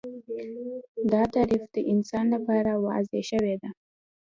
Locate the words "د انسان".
1.73-2.25